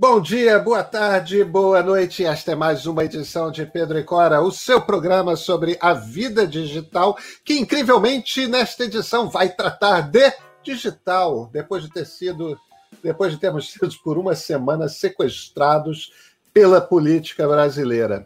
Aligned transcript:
Bom 0.00 0.20
dia, 0.20 0.60
boa 0.60 0.84
tarde, 0.84 1.42
boa 1.42 1.82
noite. 1.82 2.24
Esta 2.24 2.52
é 2.52 2.54
mais 2.54 2.86
uma 2.86 3.02
edição 3.02 3.50
de 3.50 3.66
Pedro 3.66 3.98
e 3.98 4.04
Cora, 4.04 4.40
o 4.40 4.52
seu 4.52 4.80
programa 4.80 5.34
sobre 5.34 5.76
a 5.80 5.92
vida 5.92 6.46
digital, 6.46 7.18
que 7.44 7.58
incrivelmente 7.58 8.46
nesta 8.46 8.84
edição 8.84 9.28
vai 9.28 9.48
tratar 9.48 10.02
de 10.02 10.32
digital, 10.62 11.50
depois 11.52 11.82
de 11.82 11.90
ter 11.90 12.06
sido, 12.06 12.56
depois 13.02 13.32
de 13.32 13.40
termos 13.40 13.72
sido 13.72 13.88
por 14.04 14.16
uma 14.16 14.36
semana 14.36 14.88
sequestrados 14.88 16.12
pela 16.54 16.80
política 16.80 17.48
brasileira. 17.48 18.24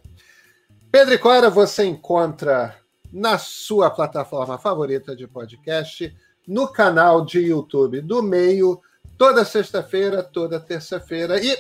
Pedro 0.91 1.15
e 1.15 1.19
Cora 1.19 1.49
você 1.49 1.87
encontra 1.87 2.77
na 3.11 3.39
sua 3.39 3.89
plataforma 3.89 4.59
favorita 4.59 5.17
de 5.17 5.27
podcast, 5.27 6.15
no 6.47 6.69
canal 6.69 7.25
de 7.25 7.39
YouTube 7.39 8.03
do 8.03 8.23
Meio 8.23 8.79
toda 9.23 9.45
sexta-feira, 9.45 10.21
toda 10.21 10.59
terça-feira. 10.59 11.41
E, 11.41 11.57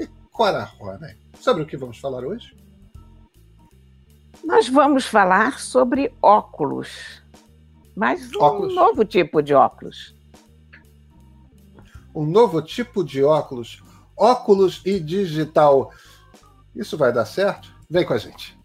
e 0.00 0.06
Cora 0.30 0.64
Rona, 0.64 1.14
sobre 1.38 1.62
o 1.62 1.66
que 1.66 1.76
vamos 1.76 1.98
falar 1.98 2.24
hoje? 2.24 2.56
Nós 4.42 4.66
vamos 4.66 5.04
falar 5.04 5.60
sobre 5.60 6.10
óculos, 6.22 7.22
mas 7.94 8.34
um 8.34 8.40
óculos. 8.40 8.74
novo 8.74 9.04
tipo 9.04 9.42
de 9.42 9.52
óculos. 9.52 10.14
Um 12.14 12.24
novo 12.24 12.62
tipo 12.62 13.04
de 13.04 13.22
óculos, 13.22 13.82
óculos 14.16 14.80
e 14.86 14.98
digital. 14.98 15.92
Isso 16.74 16.96
vai 16.96 17.12
dar 17.12 17.26
certo? 17.26 17.70
Vem 17.90 18.06
com 18.06 18.14
a 18.14 18.18
gente. 18.18 18.58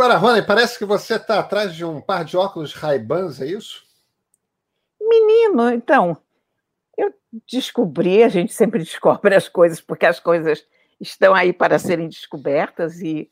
Agora, 0.00 0.16
Rony, 0.16 0.40
parece 0.40 0.78
que 0.78 0.86
você 0.86 1.16
está 1.16 1.40
atrás 1.40 1.74
de 1.74 1.84
um 1.84 2.00
par 2.00 2.24
de 2.24 2.34
óculos 2.34 2.72
Ray-Bans, 2.72 3.38
é 3.38 3.44
isso? 3.48 3.86
Menino, 4.98 5.68
então, 5.68 6.16
eu 6.96 7.12
descobri, 7.46 8.22
a 8.22 8.28
gente 8.30 8.50
sempre 8.50 8.78
descobre 8.82 9.34
as 9.34 9.46
coisas, 9.46 9.78
porque 9.78 10.06
as 10.06 10.18
coisas 10.18 10.66
estão 10.98 11.34
aí 11.34 11.52
para 11.52 11.78
serem 11.78 12.08
descobertas 12.08 13.02
e 13.02 13.30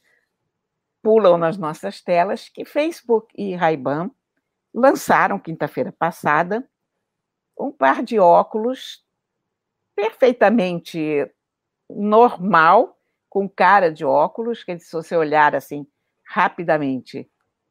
pulam 1.02 1.38
nas 1.38 1.56
nossas 1.56 2.02
telas, 2.02 2.50
que 2.50 2.66
Facebook 2.66 3.32
e 3.34 3.54
Ray-Ban 3.54 4.10
lançaram 4.74 5.38
quinta-feira 5.38 5.90
passada 5.90 6.68
um 7.58 7.72
par 7.72 8.02
de 8.02 8.18
óculos 8.18 9.02
perfeitamente 9.96 11.32
normal, 11.88 13.00
com 13.30 13.48
cara 13.48 13.90
de 13.90 14.04
óculos, 14.04 14.62
que 14.62 14.78
se 14.78 14.92
você 14.92 15.16
olhar 15.16 15.56
assim 15.56 15.86
rapidamente. 16.28 17.28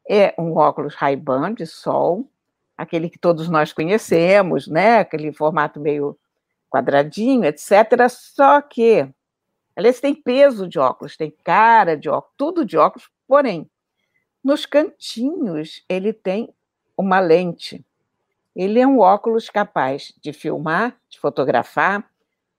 É 0.09 0.33
um 0.38 0.55
óculos 0.55 0.95
Ray-Ban 0.95 1.53
de 1.53 1.67
sol, 1.67 2.27
aquele 2.75 3.09
que 3.09 3.19
todos 3.19 3.47
nós 3.47 3.72
conhecemos, 3.72 4.67
né? 4.67 4.99
Aquele 4.99 5.31
formato 5.31 5.80
meio 5.80 6.17
quadradinho, 6.69 7.45
etc. 7.45 8.09
Só 8.09 8.59
que, 8.61 9.08
aliás, 9.75 9.99
tem 9.99 10.16
peso 10.16 10.67
de 10.67 10.80
óculos, 10.80 11.16
tem 11.16 11.31
cara 11.44 11.95
de 11.95 12.09
óculos, 12.09 12.33
tudo 12.36 12.66
de 12.66 12.77
óculos, 12.77 13.09
porém, 13.27 13.69
nos 14.44 14.66
cantinhos 14.66 15.83
ele 15.88 16.11
tem 16.11 16.53
uma 16.97 17.19
lente. 17.19 17.86
Ele 18.55 18.80
é 18.80 18.88
um 18.88 18.99
óculos 18.99 19.49
capaz 19.52 20.14
de 20.19 20.33
filmar, 20.33 20.97
de 21.09 21.19
fotografar. 21.19 21.99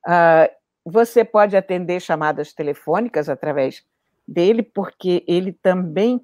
Uh, 0.06 0.48
você 0.84 1.24
pode 1.24 1.56
atender 1.56 2.00
chamadas 2.00 2.52
telefônicas 2.52 3.28
através 3.28 3.84
dele, 4.28 4.62
porque 4.62 5.24
ele 5.26 5.52
também 5.52 6.20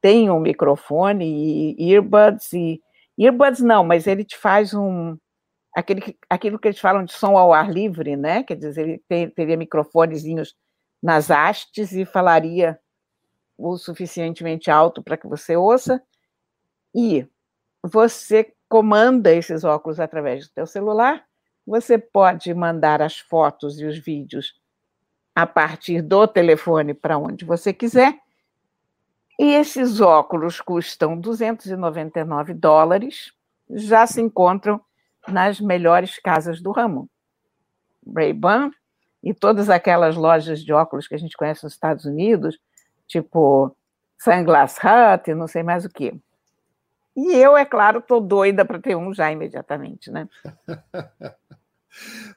tem 0.00 0.30
um 0.30 0.40
microfone 0.40 1.76
e 1.78 1.92
earbuds 1.92 2.52
e 2.52 2.80
earbuds 3.18 3.60
não, 3.60 3.84
mas 3.84 4.06
ele 4.06 4.24
te 4.24 4.36
faz 4.36 4.74
um 4.74 5.16
aquele 5.74 6.18
aquilo 6.28 6.58
que 6.58 6.68
eles 6.68 6.80
falam 6.80 7.04
de 7.04 7.12
som 7.12 7.36
ao 7.36 7.52
ar 7.52 7.70
livre, 7.70 8.16
né? 8.16 8.42
Quer 8.42 8.56
dizer, 8.56 9.02
ele 9.08 9.30
teria 9.30 9.56
microfonezinhos 9.56 10.54
nas 11.02 11.30
hastes 11.30 11.92
e 11.92 12.04
falaria 12.04 12.78
o 13.58 13.76
suficientemente 13.76 14.70
alto 14.70 15.02
para 15.02 15.16
que 15.16 15.26
você 15.26 15.56
ouça. 15.56 16.02
E 16.94 17.26
você 17.82 18.52
comanda 18.68 19.32
esses 19.34 19.64
óculos 19.64 20.00
através 20.00 20.46
do 20.46 20.52
seu 20.52 20.66
celular. 20.66 21.24
Você 21.66 21.98
pode 21.98 22.52
mandar 22.54 23.00
as 23.02 23.18
fotos 23.18 23.80
e 23.80 23.84
os 23.84 23.98
vídeos 23.98 24.54
a 25.34 25.46
partir 25.46 26.02
do 26.02 26.26
telefone 26.26 26.94
para 26.94 27.18
onde 27.18 27.44
você 27.44 27.72
quiser. 27.72 28.18
E 29.38 29.54
esses 29.54 30.00
óculos 30.00 30.60
custam 30.60 31.18
299 31.18 32.54
dólares, 32.54 33.32
já 33.70 34.06
se 34.06 34.20
encontram 34.20 34.80
nas 35.26 35.60
melhores 35.60 36.18
casas 36.18 36.60
do 36.60 36.70
ramo. 36.70 37.08
Ray-Ban 38.14 38.70
e 39.22 39.32
todas 39.32 39.70
aquelas 39.70 40.16
lojas 40.16 40.60
de 40.62 40.72
óculos 40.72 41.06
que 41.06 41.14
a 41.14 41.18
gente 41.18 41.36
conhece 41.36 41.64
nos 41.64 41.72
Estados 41.72 42.04
Unidos, 42.04 42.58
tipo 43.06 43.74
Sunglass 44.18 44.76
Hut, 44.78 45.32
não 45.34 45.46
sei 45.46 45.62
mais 45.62 45.84
o 45.84 45.88
quê. 45.88 46.14
E 47.16 47.34
eu, 47.36 47.56
é 47.56 47.64
claro, 47.64 47.98
estou 47.98 48.20
doida 48.20 48.64
para 48.64 48.80
ter 48.80 48.96
um 48.96 49.12
já 49.12 49.30
imediatamente, 49.30 50.10
né? 50.10 50.28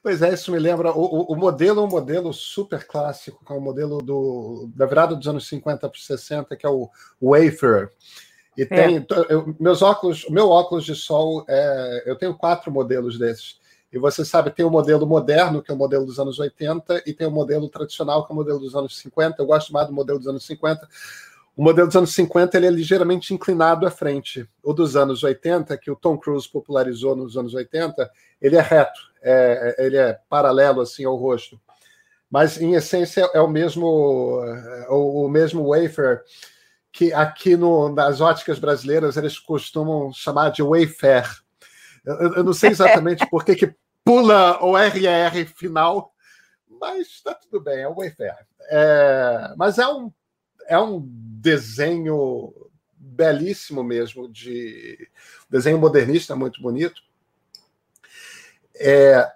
Pois 0.02 0.22
é, 0.22 0.34
isso 0.34 0.52
me 0.52 0.58
lembra. 0.58 0.92
O, 0.92 1.32
o, 1.32 1.36
modelo 1.36 1.80
é 1.80 1.84
um 1.84 1.88
modelo 1.88 2.32
super 2.32 2.86
clássico, 2.86 3.44
que 3.44 3.52
é 3.52 3.54
o 3.54 3.58
um 3.58 3.62
modelo 3.62 3.98
do, 3.98 4.70
da 4.74 4.86
virada 4.86 5.16
dos 5.16 5.26
anos 5.26 5.48
50 5.48 5.88
para 5.88 5.98
60, 5.98 6.56
que 6.56 6.66
é 6.66 6.68
o 6.68 6.90
Wayfarer. 7.20 7.90
E 8.56 8.62
é. 8.62 8.66
tem. 8.66 9.06
Eu, 9.28 9.54
meus 9.58 9.82
óculos, 9.82 10.24
o 10.24 10.32
meu 10.32 10.50
óculos 10.50 10.84
de 10.84 10.94
sol, 10.94 11.44
é, 11.48 12.04
eu 12.06 12.16
tenho 12.16 12.34
quatro 12.34 12.70
modelos 12.70 13.18
desses. 13.18 13.58
E 13.92 13.98
você 13.98 14.24
sabe, 14.24 14.50
tem 14.50 14.64
o 14.64 14.70
modelo 14.70 15.06
moderno, 15.06 15.62
que 15.62 15.70
é 15.70 15.74
o 15.74 15.78
modelo 15.78 16.04
dos 16.04 16.18
anos 16.18 16.38
80, 16.38 17.02
e 17.06 17.14
tem 17.14 17.26
o 17.26 17.30
modelo 17.30 17.68
tradicional, 17.68 18.26
que 18.26 18.32
é 18.32 18.34
o 18.34 18.36
modelo 18.36 18.58
dos 18.58 18.74
anos 18.74 18.98
50. 18.98 19.40
Eu 19.40 19.46
gosto 19.46 19.72
mais 19.72 19.86
do 19.86 19.94
modelo 19.94 20.18
dos 20.18 20.28
anos 20.28 20.44
50, 20.44 20.86
o 21.56 21.62
modelo 21.62 21.86
dos 21.86 21.96
anos 21.96 22.14
50 22.14 22.54
ele 22.54 22.66
é 22.66 22.70
ligeiramente 22.70 23.32
inclinado 23.32 23.86
à 23.86 23.90
frente. 23.90 24.46
O 24.62 24.74
dos 24.74 24.94
anos 24.94 25.24
80, 25.24 25.76
que 25.78 25.90
o 25.90 25.96
Tom 25.96 26.18
Cruise 26.18 26.46
popularizou 26.46 27.16
nos 27.16 27.34
anos 27.34 27.54
80, 27.54 28.10
ele 28.42 28.56
é 28.56 28.60
reto, 28.60 29.00
é, 29.22 29.74
é, 29.78 29.86
ele 29.86 29.96
é 29.96 30.20
paralelo 30.28 30.82
assim 30.82 31.06
ao 31.06 31.16
rosto. 31.16 31.58
Mas 32.30 32.60
em 32.60 32.74
essência 32.74 33.30
é 33.32 33.40
o 33.40 33.48
mesmo 33.48 34.42
é, 34.44 34.86
o, 34.90 35.24
o 35.24 35.28
mesmo 35.30 35.70
wafer 35.70 36.22
que 36.92 37.10
aqui 37.12 37.56
no, 37.56 37.88
nas 37.88 38.20
óticas 38.20 38.58
brasileiras 38.58 39.16
eles 39.16 39.38
costumam 39.38 40.12
chamar 40.12 40.50
de 40.50 40.62
Wayfair. 40.62 41.26
Eu, 42.04 42.34
eu 42.34 42.44
não 42.44 42.52
sei 42.52 42.70
exatamente 42.70 43.26
por 43.30 43.44
que, 43.44 43.54
que 43.54 43.74
pula 44.04 44.62
o 44.62 44.76
RR 44.76 45.46
final, 45.56 46.12
mas 46.80 47.06
está 47.06 47.34
tudo 47.34 47.60
bem, 47.62 47.80
é 47.80 47.88
o 47.88 47.94
Wayfair. 47.94 48.36
É, 48.70 49.54
mas 49.56 49.78
é 49.78 49.86
um 49.88 50.12
é 50.68 50.78
um 50.78 51.00
desenho 51.04 52.52
belíssimo 52.96 53.82
mesmo, 53.82 54.28
de 54.28 55.08
desenho 55.48 55.78
modernista 55.78 56.36
muito 56.36 56.60
bonito. 56.60 57.02
É, 58.74 59.32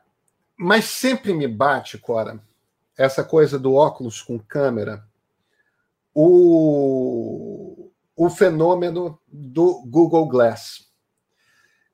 mas 0.56 0.84
sempre 0.84 1.32
me 1.32 1.48
bate, 1.48 1.96
Cora, 1.96 2.40
essa 2.96 3.24
coisa 3.24 3.58
do 3.58 3.74
óculos 3.74 4.20
com 4.20 4.38
câmera, 4.38 5.02
o, 6.14 7.90
o 8.14 8.28
fenômeno 8.28 9.18
do 9.26 9.82
Google 9.86 10.26
Glass. 10.26 10.90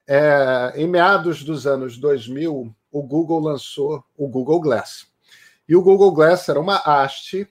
É, 0.09 0.73
em 0.77 0.89
meados 0.89 1.45
dos 1.45 1.67
anos 1.67 1.97
2000, 1.99 2.75
o 2.91 3.03
Google 3.03 3.41
lançou 3.41 4.05
o 4.17 4.27
Google 4.27 4.61
Glass. 4.61 5.07
E 5.69 5.77
o 5.77 5.83
Google 5.83 6.13
Glass 6.13 6.49
era 6.49 6.61
uma 6.61 6.77
haste 6.77 7.49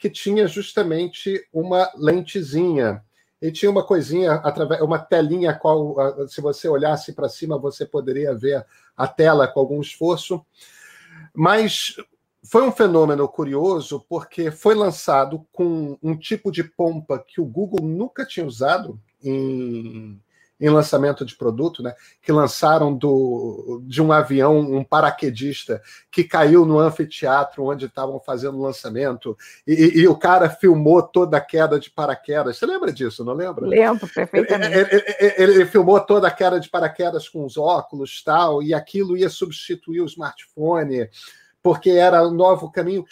que 0.00 0.08
tinha 0.08 0.48
justamente 0.48 1.46
uma 1.52 1.92
lentezinha. 1.94 3.04
E 3.40 3.52
tinha 3.52 3.70
uma 3.70 3.84
coisinha, 3.84 4.32
através, 4.32 4.80
uma 4.80 4.98
telinha, 4.98 5.54
qual, 5.54 6.26
se 6.26 6.40
você 6.40 6.68
olhasse 6.68 7.12
para 7.12 7.28
cima, 7.28 7.58
você 7.58 7.86
poderia 7.86 8.34
ver 8.34 8.64
a 8.96 9.06
tela 9.06 9.46
com 9.46 9.60
algum 9.60 9.80
esforço. 9.80 10.44
Mas 11.34 11.96
foi 12.42 12.62
um 12.62 12.72
fenômeno 12.72 13.28
curioso, 13.28 14.04
porque 14.08 14.50
foi 14.50 14.74
lançado 14.74 15.46
com 15.52 15.98
um 16.02 16.16
tipo 16.16 16.50
de 16.50 16.64
pompa 16.64 17.18
que 17.18 17.40
o 17.40 17.46
Google 17.46 17.86
nunca 17.86 18.24
tinha 18.24 18.46
usado 18.46 18.98
em, 19.22 20.18
em 20.60 20.68
lançamento 20.68 21.24
de 21.24 21.34
produto, 21.34 21.82
né? 21.82 21.94
Que 22.20 22.30
lançaram 22.30 22.94
do, 22.94 23.82
de 23.84 24.02
um 24.02 24.12
avião 24.12 24.58
um 24.58 24.84
paraquedista 24.84 25.80
que 26.10 26.22
caiu 26.22 26.66
no 26.66 26.78
anfiteatro 26.78 27.64
onde 27.64 27.86
estavam 27.86 28.20
fazendo 28.20 28.58
o 28.58 28.62
lançamento 28.62 29.36
e, 29.66 30.00
e, 30.00 30.08
o 30.08 30.16
cara 30.16 30.50
filmou 30.50 31.02
toda 31.02 31.38
a 31.38 31.40
queda 31.40 31.80
de 31.80 31.90
paraquedas. 31.90 32.58
Você 32.58 32.66
lembra 32.66 32.92
disso? 32.92 33.24
Não 33.24 33.32
lembra? 33.32 33.66
Lembro 33.66 34.06
perfeitamente. 34.06 34.76
Ele, 34.76 34.88
ele, 34.90 35.34
ele, 35.38 35.52
ele 35.54 35.66
filmou 35.66 35.98
toda 36.00 36.28
a 36.28 36.30
queda 36.30 36.60
de 36.60 36.68
paraquedas 36.68 37.28
com 37.28 37.44
os 37.44 37.56
óculos 37.56 38.22
tal 38.22 38.62
e 38.62 38.74
aquilo 38.74 39.16
ia 39.16 39.30
substituir 39.30 40.02
o 40.02 40.06
smartphone 40.06 41.08
porque 41.62 41.90
era 41.90 42.22
o 42.22 42.30
novo 42.30 42.70
caminho. 42.70 43.04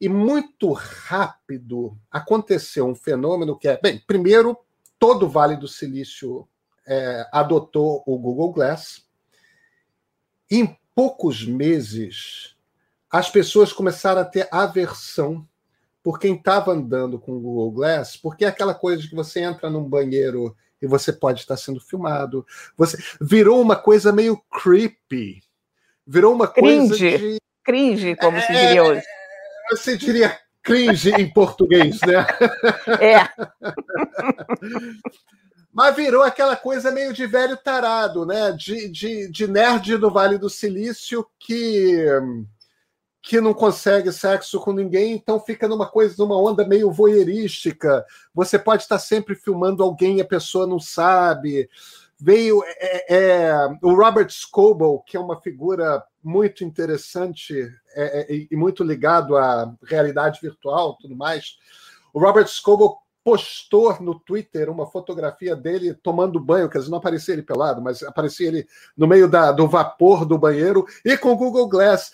E 0.00 0.08
muito 0.08 0.72
rápido 0.72 1.96
aconteceu 2.10 2.86
um 2.86 2.94
fenômeno 2.94 3.58
que 3.58 3.68
é, 3.68 3.78
bem, 3.80 4.02
primeiro, 4.06 4.56
todo 4.98 5.26
o 5.26 5.28
Vale 5.28 5.56
do 5.56 5.68
Silício 5.68 6.46
é, 6.86 7.26
adotou 7.32 8.02
o 8.06 8.18
Google 8.18 8.52
Glass. 8.52 9.04
Em 10.50 10.76
poucos 10.94 11.44
meses, 11.44 12.54
as 13.10 13.30
pessoas 13.30 13.72
começaram 13.72 14.20
a 14.20 14.24
ter 14.24 14.48
aversão 14.50 15.46
por 16.02 16.18
quem 16.18 16.34
estava 16.34 16.72
andando 16.72 17.18
com 17.18 17.32
o 17.32 17.40
Google 17.40 17.72
Glass, 17.72 18.16
porque 18.16 18.44
é 18.44 18.48
aquela 18.48 18.74
coisa 18.74 19.08
que 19.08 19.14
você 19.14 19.40
entra 19.40 19.70
num 19.70 19.88
banheiro 19.88 20.54
e 20.80 20.86
você 20.86 21.12
pode 21.12 21.40
estar 21.40 21.56
sendo 21.56 21.80
filmado. 21.80 22.46
Você 22.76 22.98
virou 23.20 23.60
uma 23.60 23.76
coisa 23.76 24.12
meio 24.12 24.36
creepy. 24.50 25.42
Virou 26.06 26.34
uma 26.34 26.46
cringe. 26.46 26.88
coisa 26.88 27.18
de 27.18 27.40
cringe, 27.62 28.16
como 28.16 28.36
é, 28.36 28.40
se 28.42 28.52
diria 28.52 28.84
hoje. 28.84 29.02
Você 29.70 29.96
diria 29.96 30.38
cringe 30.62 31.10
em 31.10 31.30
português, 31.32 31.98
né? 32.02 32.26
É. 33.00 33.28
Mas 35.74 35.96
virou 35.96 36.22
aquela 36.22 36.54
coisa 36.54 36.92
meio 36.92 37.12
de 37.12 37.26
velho 37.26 37.56
tarado, 37.56 38.24
né? 38.24 38.52
De, 38.52 38.88
de, 38.88 39.28
de 39.28 39.46
nerd 39.48 39.96
do 39.96 40.08
Vale 40.08 40.38
do 40.38 40.48
Silício 40.48 41.26
que 41.36 42.06
que 43.26 43.40
não 43.40 43.54
consegue 43.54 44.12
sexo 44.12 44.60
com 44.60 44.70
ninguém, 44.70 45.14
então 45.14 45.40
fica 45.40 45.66
numa 45.66 45.86
coisa, 45.86 46.14
numa 46.18 46.38
onda 46.38 46.62
meio 46.66 46.92
voyeurística. 46.92 48.04
Você 48.34 48.58
pode 48.58 48.82
estar 48.82 48.98
sempre 48.98 49.34
filmando 49.34 49.82
alguém 49.82 50.18
e 50.18 50.20
a 50.20 50.26
pessoa 50.26 50.66
não 50.66 50.78
sabe. 50.78 51.66
Veio 52.20 52.62
é, 52.66 53.14
é, 53.16 53.54
o 53.80 53.94
Robert 53.94 54.28
Scoble, 54.30 55.02
que 55.06 55.16
é 55.16 55.20
uma 55.20 55.40
figura 55.40 56.04
muito 56.22 56.64
interessante 56.64 57.66
é, 57.94 58.30
é 58.30 58.46
e 58.50 58.54
muito 58.56 58.84
ligado 58.84 59.38
à 59.38 59.74
realidade 59.84 60.38
virtual, 60.42 60.98
tudo 61.00 61.16
mais. 61.16 61.56
O 62.12 62.20
Robert 62.20 62.46
Scoble 62.46 62.94
postou 63.24 64.00
no 64.02 64.20
Twitter 64.20 64.70
uma 64.70 64.86
fotografia 64.86 65.56
dele 65.56 65.94
tomando 65.94 66.38
banho, 66.38 66.68
quer 66.68 66.78
dizer, 66.78 66.90
não 66.90 66.98
aparecia 66.98 67.32
ele 67.32 67.42
pelado, 67.42 67.80
mas 67.80 68.02
aparecia 68.02 68.48
ele 68.48 68.68
no 68.94 69.08
meio 69.08 69.26
da, 69.26 69.50
do 69.50 69.66
vapor 69.66 70.26
do 70.26 70.38
banheiro 70.38 70.86
e 71.02 71.16
com 71.16 71.32
o 71.32 71.36
Google 71.36 71.66
Glass. 71.66 72.12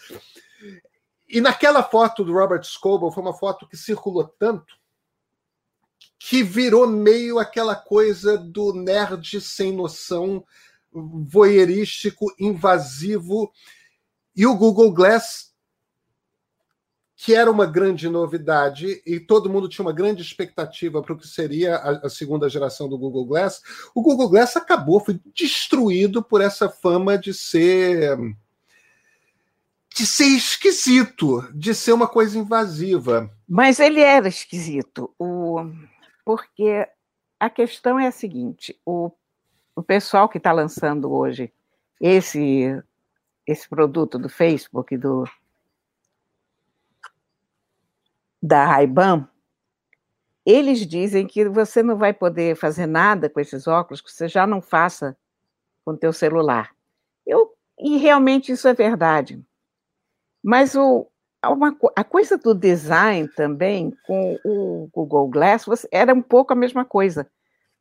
E 1.28 1.40
naquela 1.40 1.82
foto 1.82 2.24
do 2.24 2.32
Robert 2.32 2.62
Scoble, 2.64 3.12
foi 3.12 3.22
uma 3.22 3.34
foto 3.34 3.68
que 3.68 3.76
circulou 3.76 4.24
tanto 4.38 4.80
que 6.20 6.42
virou 6.42 6.86
meio 6.86 7.38
aquela 7.38 7.74
coisa 7.74 8.36
do 8.36 8.74
nerd 8.74 9.40
sem 9.40 9.72
noção, 9.72 10.44
voyeurístico, 10.92 12.26
invasivo. 12.38 13.50
E 14.36 14.46
o 14.46 14.54
Google 14.54 14.92
Glass, 14.92 15.49
que 17.22 17.34
era 17.34 17.50
uma 17.50 17.66
grande 17.66 18.08
novidade, 18.08 19.02
e 19.04 19.20
todo 19.20 19.50
mundo 19.50 19.68
tinha 19.68 19.84
uma 19.84 19.92
grande 19.92 20.22
expectativa 20.22 21.02
para 21.02 21.12
o 21.12 21.18
que 21.18 21.28
seria 21.28 21.76
a, 21.76 22.06
a, 22.06 22.08
segunda 22.08 22.48
geração 22.48 22.88
do 22.88 22.96
Google 22.96 23.26
Glass, 23.26 23.60
o 23.94 24.00
Google 24.00 24.30
Glass 24.30 24.56
acabou, 24.56 25.00
foi 25.00 25.20
destruído 25.34 26.22
por 26.22 26.40
essa 26.40 26.70
fama 26.70 27.18
de 27.18 27.34
ser 27.34 28.18
de 29.94 30.06
ser 30.06 30.28
esquisito, 30.28 31.46
de 31.52 31.74
ser 31.74 31.92
uma 31.92 32.08
coisa 32.08 32.38
invasiva. 32.38 33.30
Mas 33.46 33.80
ele 33.80 34.00
era 34.00 34.26
esquisito, 34.26 35.14
o... 35.18 35.70
porque 36.24 36.88
a 37.38 37.50
questão 37.50 38.00
é 38.00 38.06
a 38.06 38.12
seguinte: 38.12 38.74
o, 38.86 39.12
o 39.76 39.82
pessoal 39.82 40.26
que 40.26 40.38
está 40.38 40.52
lançando 40.52 41.12
hoje 41.12 41.52
esse, 42.00 42.82
esse 43.46 43.68
produto 43.68 44.18
do 44.18 44.30
Facebook, 44.30 44.96
do, 44.96 45.28
da 48.42 48.64
Ray-Ban, 48.64 49.28
eles 50.44 50.86
dizem 50.86 51.26
que 51.26 51.48
você 51.48 51.82
não 51.82 51.96
vai 51.96 52.12
poder 52.12 52.56
fazer 52.56 52.86
nada 52.86 53.28
com 53.28 53.40
esses 53.40 53.66
óculos 53.66 54.00
que 54.00 54.10
você 54.10 54.26
já 54.28 54.46
não 54.46 54.62
faça 54.62 55.16
com 55.84 55.96
teu 55.96 56.12
celular. 56.12 56.74
Eu, 57.26 57.54
e 57.78 57.96
realmente 57.98 58.52
isso 58.52 58.66
é 58.66 58.74
verdade. 58.74 59.42
Mas 60.42 60.74
o, 60.74 61.06
uma, 61.46 61.76
a 61.96 62.04
coisa 62.04 62.38
do 62.38 62.54
design 62.54 63.28
também, 63.28 63.94
com 64.06 64.38
o 64.44 64.88
Google 64.92 65.28
Glass, 65.28 65.64
você, 65.66 65.88
era 65.92 66.14
um 66.14 66.22
pouco 66.22 66.52
a 66.52 66.56
mesma 66.56 66.84
coisa. 66.84 67.30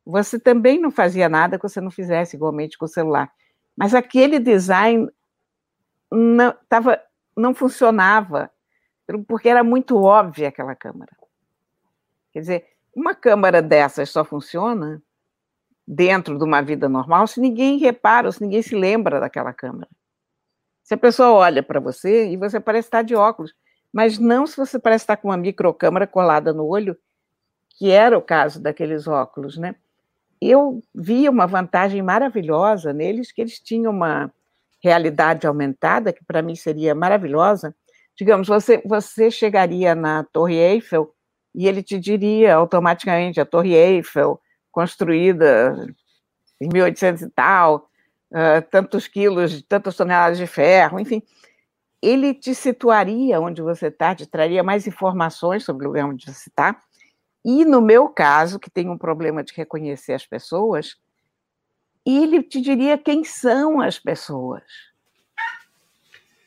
Você 0.04 0.38
também 0.38 0.80
não 0.80 0.90
fazia 0.90 1.28
nada 1.28 1.58
que 1.58 1.68
você 1.68 1.80
não 1.80 1.90
fizesse 1.90 2.36
igualmente 2.36 2.76
com 2.76 2.84
o 2.84 2.88
celular. 2.88 3.32
Mas 3.76 3.94
aquele 3.94 4.38
design 4.38 5.08
não, 6.10 6.54
tava, 6.68 7.00
não 7.36 7.54
funcionava, 7.54 8.50
porque 9.18 9.48
era 9.48 9.64
muito 9.64 9.96
óbvia 9.96 10.48
aquela 10.48 10.74
câmera. 10.74 11.12
Quer 12.32 12.40
dizer, 12.40 12.66
uma 12.94 13.14
câmera 13.14 13.60
dessas 13.60 14.10
só 14.10 14.24
funciona 14.24 15.02
dentro 15.86 16.38
de 16.38 16.44
uma 16.44 16.60
vida 16.62 16.88
normal 16.88 17.26
se 17.26 17.40
ninguém 17.40 17.78
repara, 17.78 18.30
se 18.30 18.40
ninguém 18.40 18.62
se 18.62 18.74
lembra 18.76 19.18
daquela 19.18 19.52
câmera. 19.52 19.88
Se 20.84 20.94
a 20.94 20.98
pessoa 20.98 21.30
olha 21.32 21.62
para 21.62 21.80
você 21.80 22.28
e 22.28 22.36
você 22.36 22.60
parece 22.60 22.88
estar 22.88 23.02
de 23.02 23.14
óculos, 23.14 23.54
mas 23.92 24.18
não 24.18 24.46
se 24.46 24.56
você 24.56 24.78
parece 24.78 25.02
estar 25.02 25.16
com 25.16 25.28
uma 25.28 25.36
microcâmera 25.36 26.06
colada 26.06 26.52
no 26.52 26.64
olho, 26.64 26.96
que 27.70 27.90
era 27.90 28.16
o 28.16 28.22
caso 28.22 28.60
daqueles 28.60 29.06
óculos, 29.08 29.56
né? 29.56 29.74
Eu 30.40 30.82
via 30.94 31.30
uma 31.30 31.46
vantagem 31.46 32.02
maravilhosa 32.02 32.92
neles, 32.92 33.32
que 33.32 33.40
eles 33.40 33.58
tinham 33.58 33.92
uma 33.92 34.32
realidade 34.82 35.46
aumentada, 35.46 36.12
que 36.12 36.24
para 36.24 36.42
mim 36.42 36.54
seria 36.54 36.94
maravilhosa. 36.94 37.74
Digamos, 38.20 38.48
você, 38.48 38.82
você 38.84 39.30
chegaria 39.30 39.94
na 39.94 40.24
Torre 40.24 40.54
Eiffel 40.54 41.14
e 41.54 41.66
ele 41.66 41.82
te 41.82 41.98
diria 41.98 42.54
automaticamente 42.54 43.40
a 43.40 43.46
Torre 43.46 43.72
Eiffel, 43.72 44.38
construída 44.70 45.74
em 46.60 46.68
1800 46.70 47.22
e 47.22 47.30
tal, 47.30 47.88
uh, 48.30 48.60
tantos 48.70 49.08
quilos, 49.08 49.62
tantas 49.62 49.96
toneladas 49.96 50.36
de 50.36 50.46
ferro, 50.46 51.00
enfim. 51.00 51.22
Ele 52.02 52.34
te 52.34 52.54
situaria 52.54 53.40
onde 53.40 53.62
você 53.62 53.86
está, 53.86 54.14
te 54.14 54.26
traria 54.26 54.62
mais 54.62 54.86
informações 54.86 55.64
sobre 55.64 55.86
o 55.86 55.88
lugar 55.88 56.04
onde 56.04 56.26
você 56.26 56.50
está. 56.50 56.78
E 57.42 57.64
no 57.64 57.80
meu 57.80 58.06
caso, 58.06 58.60
que 58.60 58.68
tem 58.68 58.90
um 58.90 58.98
problema 58.98 59.42
de 59.42 59.54
reconhecer 59.54 60.12
as 60.12 60.26
pessoas, 60.26 60.98
ele 62.04 62.42
te 62.42 62.60
diria 62.60 62.98
quem 62.98 63.24
são 63.24 63.80
as 63.80 63.98
pessoas. 63.98 64.62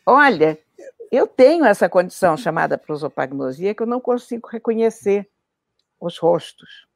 Olha, 0.05 0.59
eu 1.15 1.27
tenho 1.27 1.63
essa 1.63 1.87
condição 1.87 2.35
chamada 2.35 2.75
prosopagnosia 2.75 3.75
que 3.75 3.83
eu 3.83 3.87
não 3.87 4.01
consigo 4.01 4.47
reconhecer 4.47 5.29
os 6.01 6.17
rostos. 6.17 6.87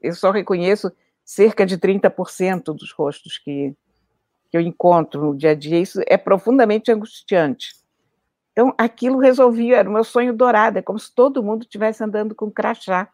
Eu 0.00 0.14
só 0.14 0.30
reconheço 0.30 0.92
cerca 1.24 1.66
de 1.66 1.76
30% 1.76 2.66
dos 2.66 2.92
rostos 2.92 3.38
que, 3.38 3.74
que 4.50 4.56
eu 4.56 4.60
encontro 4.60 5.26
no 5.26 5.36
dia 5.36 5.50
a 5.50 5.54
dia, 5.54 5.80
isso 5.80 6.00
é 6.06 6.16
profundamente 6.16 6.92
angustiante. 6.92 7.74
Então, 8.52 8.72
aquilo 8.78 9.18
resolvia, 9.18 9.78
era 9.78 9.88
o 9.88 9.92
meu 9.92 10.04
sonho 10.04 10.32
dourado, 10.32 10.78
é 10.78 10.82
como 10.82 10.98
se 10.98 11.12
todo 11.12 11.42
mundo 11.42 11.62
estivesse 11.62 12.04
andando 12.04 12.36
com 12.36 12.52
crachá. 12.52 13.08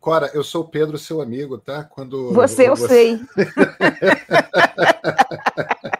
Cora, 0.00 0.30
eu 0.32 0.42
sou 0.42 0.62
o 0.62 0.68
Pedro, 0.68 0.96
seu 0.96 1.20
amigo, 1.20 1.58
tá? 1.58 1.84
Quando 1.84 2.32
você, 2.32 2.68
eu 2.68 2.76
sei. 2.76 3.20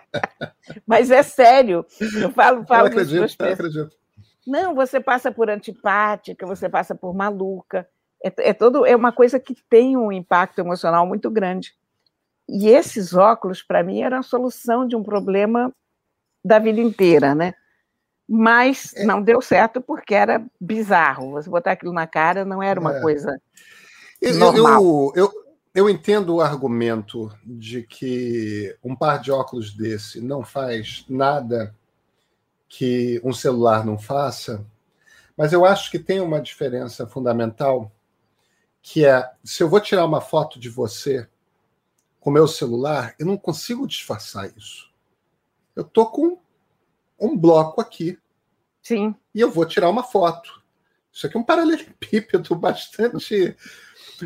Mas 0.87 1.11
é 1.11 1.23
sério. 1.23 1.85
Eu 2.21 2.31
falo, 2.31 2.65
falo 2.67 2.83
eu 2.83 2.87
acredito, 2.89 3.37
eu 3.41 3.53
acredito. 3.53 3.97
Não, 4.47 4.75
você 4.75 5.01
passa 5.01 5.33
por 5.33 5.49
antipática, 5.49 6.47
você 6.47 6.69
passa 6.69 6.95
por 6.95 7.15
maluca. 7.15 7.89
É, 8.23 8.51
é, 8.51 8.53
todo, 8.53 8.85
é 8.85 8.95
uma 8.95 9.13
coisa 9.13 9.41
que 9.41 9.55
tem 9.69 9.97
um 9.97 10.13
impacto 10.13 10.59
emocional 10.59 11.07
muito 11.07 11.31
grande. 11.31 11.75
E 12.49 12.69
esses 12.69 13.15
óculos, 13.15 13.63
para 13.63 13.83
mim, 13.83 14.03
eram 14.03 14.19
a 14.19 14.23
solução 14.23 14.87
de 14.87 14.95
um 14.95 15.03
problema 15.03 15.73
da 16.45 16.59
vida 16.59 16.81
inteira, 16.81 17.35
né? 17.35 17.55
Mas 18.29 18.95
é. 18.95 19.05
não 19.05 19.23
deu 19.23 19.41
certo 19.41 19.81
porque 19.81 20.15
era 20.15 20.45
bizarro. 20.61 21.33
Você 21.33 21.49
botar 21.49 21.73
aquilo 21.73 21.93
na 21.93 22.07
cara 22.07 22.45
não 22.45 22.63
era 22.63 22.79
uma 22.79 22.99
é. 22.99 23.01
coisa 23.01 23.41
eu, 24.21 24.35
normal. 24.35 25.13
Eu, 25.15 25.25
eu, 25.25 25.44
eu 25.75 25.91
entendo 25.91 26.37
o 26.37 26.41
argumento 26.41 27.37
de 27.45 27.83
que 27.83 28.77
um 28.83 28.95
par 28.95 29.21
de 29.21 29.33
óculos 29.33 29.73
desse 29.73 30.21
não 30.21 30.45
faz 30.45 31.05
nada 31.09 31.75
que 32.69 33.21
um 33.25 33.33
celular 33.33 33.85
não 33.85 33.99
faça, 33.99 34.65
mas 35.37 35.53
eu 35.53 35.65
acho 35.65 35.91
que 35.91 35.99
tem 35.99 36.21
uma 36.21 36.41
diferença 36.41 37.07
fundamental, 37.07 37.91
que 38.81 39.05
é 39.05 39.29
se 39.43 39.63
eu 39.63 39.69
vou 39.69 39.81
tirar 39.81 40.05
uma 40.05 40.21
foto 40.21 40.61
de 40.61 40.69
você 40.69 41.29
com 42.21 42.31
meu 42.31 42.47
celular, 42.47 43.15
eu 43.19 43.27
não 43.27 43.37
consigo 43.37 43.87
disfarçar 43.87 44.51
isso. 44.57 44.91
Eu 45.75 45.83
tô 45.83 46.07
com 46.07 46.39
um 47.19 47.37
bloco 47.37 47.81
aqui. 47.81 48.19
Sim. 48.81 49.15
E 49.35 49.41
eu 49.41 49.51
vou 49.51 49.67
tirar 49.67 49.91
uma 49.91 50.05
foto. 50.05 50.63
Isso 51.13 51.27
aqui 51.27 51.37
é 51.37 51.41
um 51.41 51.45
paralelepípedo 51.45 52.55
bastante 52.57 53.57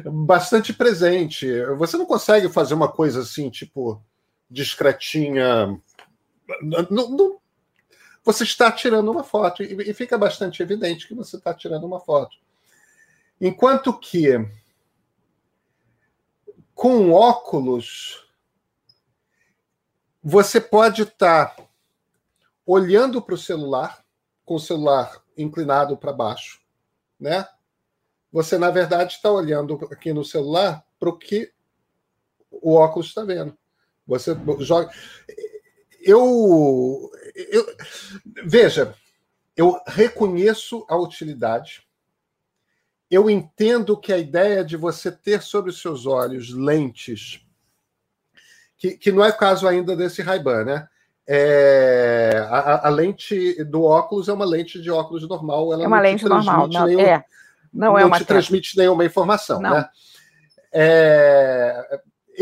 bastante 0.07 0.73
presente. 0.73 1.47
Você 1.77 1.97
não 1.97 2.07
consegue 2.07 2.49
fazer 2.49 2.75
uma 2.75 2.91
coisa 2.91 3.21
assim, 3.21 3.51
tipo, 3.51 4.03
discretinha. 4.51 5.81
Não, 6.63 7.11
não, 7.11 7.41
você 8.25 8.45
está 8.45 8.71
tirando 8.71 9.11
uma 9.11 9.25
foto 9.25 9.63
e, 9.63 9.91
e 9.91 9.95
fica 9.95 10.19
bastante 10.19 10.63
evidente 10.63 11.07
que 11.07 11.15
você 11.15 11.37
está 11.37 11.55
tirando 11.55 11.85
uma 11.85 12.01
foto. 12.01 12.37
Enquanto 13.41 13.99
que 13.99 14.29
com 16.75 17.13
óculos 17.13 18.29
você 20.23 20.61
pode 20.61 21.03
estar 21.03 21.57
tá 21.57 21.69
olhando 22.67 23.23
para 23.23 23.35
o 23.35 23.39
celular, 23.39 24.05
com 24.45 24.57
o 24.57 24.61
celular 24.61 25.23
inclinado 25.37 25.97
para 25.97 26.13
baixo, 26.13 26.61
né? 27.19 27.47
Você, 28.33 28.59
na 28.59 28.71
verdade, 28.71 29.15
está 29.15 29.31
olhando 29.31 29.89
aqui 29.91 30.13
no 30.13 30.25
celular 30.25 30.85
para 30.99 31.09
o 31.09 31.17
que 31.17 31.51
o 32.51 32.75
óculos 32.75 33.09
está 33.09 33.25
vendo. 33.25 33.57
Você 34.07 34.37
joga. 34.61 34.91
Eu, 36.01 37.11
eu. 37.35 37.77
Veja, 38.45 38.95
eu 39.57 39.81
reconheço 39.87 40.85
a 40.89 40.97
utilidade. 40.97 41.87
Eu 43.11 43.29
entendo 43.31 43.97
que 43.97 44.13
a 44.13 44.19
ideia 44.19 44.65
de 44.65 44.77
você 44.77 45.11
ter 45.11 45.43
sobre 45.43 45.71
os 45.71 45.81
seus 45.81 46.07
olhos 46.07 46.53
lentes, 46.53 47.41
que, 48.77 48.97
que 48.97 49.11
não 49.11 49.25
é 49.25 49.31
o 49.31 49.37
caso 49.37 49.67
ainda 49.67 49.97
desse 49.97 50.21
Ray-Ban, 50.23 50.65
né? 50.65 50.89
É, 51.31 52.47
a, 52.49 52.87
a, 52.87 52.91
lente 52.91 53.63
do 53.65 53.83
óculos 53.83 54.31
é 54.31 54.33
uma 54.33 54.47
lente 54.47 54.81
de 54.81 54.91
óculos 54.91 55.29
normal. 55.29 55.73
Ela 55.75 55.85
é 55.85 55.87
uma 55.87 56.01
lente 56.01 56.25
normal, 56.25 56.69
não, 56.69 56.87
nenhum, 56.87 57.01
é. 57.01 57.23
Não, 57.79 57.93
não 57.93 57.99
é 57.99 58.05
uma 58.05 58.19
te 58.19 58.25
transmite 58.25 58.77
nenhuma 58.77 59.05
informação, 59.05 59.61
não. 59.61 59.71
né? 59.71 59.89
É, 60.73 62.01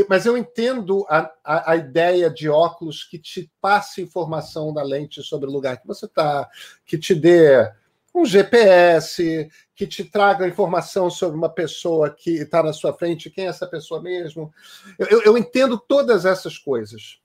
mas 0.09 0.27
eu 0.27 0.37
entendo 0.37 1.07
a, 1.09 1.31
a, 1.45 1.73
a, 1.73 1.77
ideia 1.77 2.31
de 2.31 2.49
óculos 2.49 3.05
que 3.05 3.19
te 3.19 3.51
passe 3.61 4.03
informação 4.03 4.73
da 4.73 4.83
lente 4.83 5.23
sobre 5.23 5.49
o 5.49 5.53
lugar 5.53 5.77
que 5.81 5.87
você 5.87 6.07
está, 6.07 6.49
que 6.85 6.99
te 6.99 7.15
dê 7.15 7.71
um 8.15 8.25
GPS, 8.25 9.49
que 9.75 9.87
te 9.87 10.03
traga 10.05 10.49
informação 10.49 11.11
sobre 11.11 11.37
uma 11.37 11.51
pessoa 11.51 12.09
que 12.11 12.31
está 12.31 12.63
na 12.63 12.73
sua 12.73 12.95
frente, 12.95 13.31
quem 13.31 13.45
é 13.45 13.49
essa 13.49 13.67
pessoa 13.67 14.01
mesmo. 14.01 14.51
Eu, 14.99 15.07
eu, 15.07 15.23
eu 15.23 15.39
entendo 15.39 15.79
todas 15.79 16.25
essas 16.25 16.57
coisas. 16.57 17.21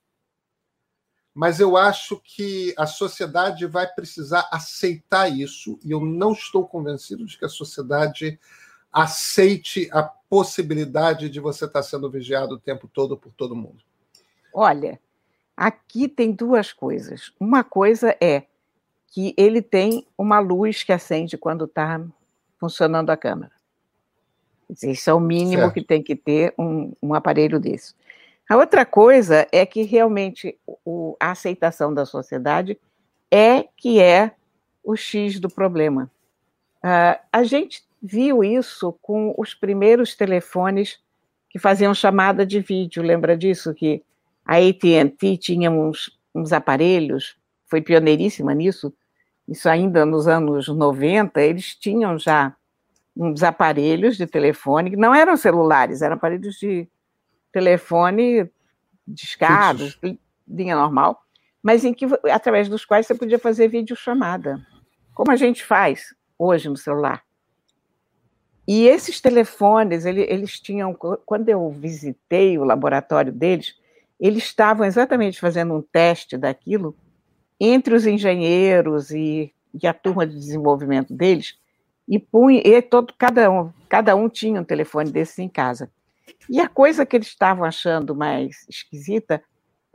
Mas 1.34 1.60
eu 1.60 1.78
acho 1.78 2.20
que 2.24 2.74
a 2.78 2.86
sociedade 2.86 3.66
vai 3.66 3.88
precisar 3.88 4.48
aceitar 4.52 5.30
isso, 5.30 5.80
e 5.84 5.92
eu 5.92 6.02
não 6.02 6.34
estou 6.34 6.68
convencido 6.68 7.26
de 7.26 7.38
que 7.38 7.46
a 7.46 7.50
sociedade 7.50 8.38
aceite 8.92 9.90
a 9.94 10.04
possibilidade 10.04 11.30
de 11.30 11.40
você 11.40 11.66
estar 11.66 11.84
sendo 11.84 12.10
vigiado 12.10 12.56
o 12.56 12.60
tempo 12.60 12.88
todo 12.88 13.18
por 13.18 13.32
todo 13.32 13.56
mundo? 13.56 13.84
Olha, 14.54 15.00
aqui 15.56 16.08
tem 16.08 16.32
duas 16.32 16.74
coisas. 16.74 17.32
Uma 17.40 17.64
coisa 17.64 18.16
é 18.20 18.44
que 19.08 19.34
ele 19.38 19.62
tem 19.62 20.06
uma 20.18 20.40
luz 20.40 20.84
que 20.84 20.92
acende 20.92 21.38
quando 21.38 21.66
está 21.66 22.02
funcionando 22.58 23.10
a 23.10 23.18
câmera. 23.18 23.52
Isso 24.84 25.10
é 25.10 25.14
o 25.14 25.20
mínimo 25.20 25.64
certo. 25.64 25.74
que 25.74 25.84
tem 25.84 26.02
que 26.02 26.16
ter 26.16 26.54
um, 26.58 26.94
um, 27.02 27.14
aparelho 27.14 27.60
desse. 27.60 27.94
A 28.52 28.58
outra 28.58 28.86
coisa 28.86 29.48
é 29.50 29.66
que 29.66 29.84
realmente 29.84 30.60
o, 30.84 31.16
a 31.18 31.32
aceitação 31.32 31.94
da 31.94 32.06
sociedade 32.06 32.78
é 33.32 33.64
que 33.78 34.02
é 34.02 34.36
o 34.84 34.94
X 34.94 35.40
do 35.40 35.50
problema. 35.50 36.12
Uh, 36.84 37.18
a 37.32 37.44
gente 37.44 37.82
viu 38.04 38.44
isso 38.44 38.92
com 39.02 39.34
os 39.38 39.54
primeiros 39.54 40.18
telefones 40.18 41.00
que 41.50 41.58
faziam 41.58 41.94
chamada 41.94 42.46
de 42.46 42.60
vídeo. 42.60 43.02
Lembra 43.02 43.38
disso? 43.38 43.74
Que 43.74 44.04
a 44.46 44.58
AT&T 44.58 45.38
tinha 45.38 45.72
uns, 45.72 46.20
uns 46.36 46.52
aparelhos, 46.52 47.38
foi 47.68 47.82
pioneiríssima 47.82 48.54
nisso, 48.54 48.94
isso 49.48 49.70
ainda 49.70 50.06
nos 50.06 50.28
anos 50.28 50.68
90, 50.68 51.42
eles 51.42 51.74
tinham 51.74 52.20
já 52.20 52.54
uns 53.16 53.44
aparelhos 53.44 54.18
de 54.18 54.28
telefone, 54.28 54.90
que 54.90 54.98
não 54.98 55.16
eram 55.16 55.38
celulares, 55.38 56.02
eram 56.02 56.18
aparelhos 56.18 56.56
de 56.56 56.86
telefone 57.52 58.50
discados, 59.08 60.00
linha 60.48 60.76
normal, 60.76 61.22
mas 61.62 61.84
em 61.84 61.94
que, 61.94 62.06
através 62.32 62.68
dos 62.70 62.86
quais 62.86 63.06
você 63.06 63.16
podia 63.16 63.38
fazer 63.38 63.68
videochamada, 63.68 64.66
como 65.14 65.32
a 65.32 65.36
gente 65.36 65.64
faz 65.64 66.16
hoje 66.38 66.70
no 66.70 66.78
celular. 66.78 67.24
E 68.68 68.88
esses 68.88 69.20
telefones, 69.20 70.06
ele, 70.06 70.22
eles 70.22 70.60
tinham, 70.60 70.94
quando 70.94 71.50
eu 71.50 71.70
visitei 71.72 72.58
o 72.58 72.64
laboratório 72.64 73.32
deles, 73.32 73.76
eles 74.20 74.44
estavam 74.44 74.86
exatamente 74.86 75.40
fazendo 75.40 75.74
um 75.74 75.82
teste 75.82 76.38
daquilo 76.38 76.96
entre 77.60 77.94
os 77.94 78.06
engenheiros 78.06 79.12
e, 79.12 79.54
e 79.82 79.88
a 79.88 79.94
turma 79.94 80.26
de 80.26 80.36
desenvolvimento 80.36 81.14
deles, 81.14 81.58
e, 82.08 82.20
punha, 82.20 82.62
e 82.64 82.82
todo, 82.82 83.14
cada, 83.18 83.50
um, 83.50 83.72
cada 83.88 84.16
um 84.16 84.28
tinha 84.28 84.60
um 84.60 84.64
telefone 84.64 85.12
desses 85.12 85.38
em 85.40 85.48
casa. 85.48 85.92
E 86.50 86.60
a 86.60 86.68
coisa 86.68 87.06
que 87.06 87.16
eles 87.16 87.28
estavam 87.28 87.64
achando 87.64 88.16
mais 88.16 88.66
esquisita 88.68 89.44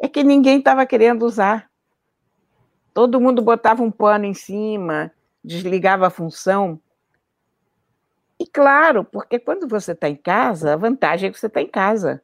é 0.00 0.09
que 0.09 0.23
ninguém 0.23 0.59
estava 0.59 0.87
querendo 0.87 1.25
usar. 1.25 1.71
Todo 2.92 3.21
mundo 3.21 3.42
botava 3.42 3.83
um 3.83 3.90
pano 3.90 4.25
em 4.25 4.35
cima, 4.35 5.12
desligava 5.45 6.06
a 6.06 6.11
função, 6.11 6.80
e 8.38 8.47
claro, 8.47 9.04
porque 9.04 9.38
quando 9.38 9.66
você 9.66 9.92
está 9.92 10.09
em 10.09 10.16
casa, 10.16 10.75
a 10.75 10.76
vantagem 10.76 11.28
é 11.28 11.33
que 11.33 11.38
você 11.38 11.47
está 11.47 11.61
em 11.61 11.66
casa. 11.66 12.23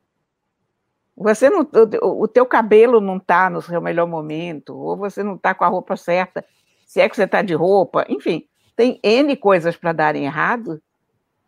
Você 1.16 1.49
não, 1.49 1.66
o, 2.02 2.28
teu 2.28 2.44
cabelo 2.47 3.00
não 3.00 3.16
está 3.16 3.49
no 3.49 3.62
seu 3.62 3.80
melhor 3.80 4.06
momento, 4.06 4.76
ou 4.76 4.97
você 4.97 5.23
não 5.23 5.37
está 5.37 5.54
com 5.54 5.64
a 5.64 5.68
roupa 5.68 5.97
certa, 5.97 6.44
se 6.87 7.00
é 7.00 7.09
que 7.09 7.16
você 7.16 7.25
está 7.25 7.42
de 7.42 7.54
roupa, 7.54 8.04
enfim, 8.09 8.47
tem 8.76 9.00
N 9.02 9.37
coisas 9.37 9.76
para 9.76 9.92
darem 9.92 10.25
errado. 10.25 10.82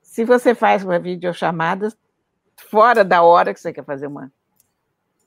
Se 0.03 0.25
você 0.25 0.55
faz 0.55 0.85
uma 0.85 0.99
videochamada 0.99 1.93
fora 2.57 3.05
da 3.05 3.23
hora 3.23 3.53
que 3.53 3.61
você 3.61 3.73
quer 3.73 3.85
fazer 3.85 4.07
uma, 4.07 4.33